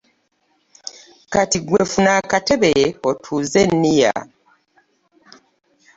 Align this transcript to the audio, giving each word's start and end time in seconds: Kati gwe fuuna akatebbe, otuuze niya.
Kati 1.33 1.57
gwe 1.65 1.81
fuuna 1.91 2.11
akatebbe, 2.21 2.71
otuuze 3.09 3.61
niya. 3.81 4.13